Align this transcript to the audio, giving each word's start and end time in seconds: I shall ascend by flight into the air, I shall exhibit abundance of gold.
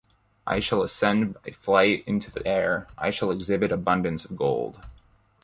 I 0.47 0.59
shall 0.61 0.81
ascend 0.81 1.37
by 1.45 1.51
flight 1.51 2.03
into 2.07 2.31
the 2.31 2.43
air, 2.47 2.87
I 2.97 3.11
shall 3.11 3.29
exhibit 3.29 3.71
abundance 3.71 4.25
of 4.25 4.35
gold. 4.35 4.83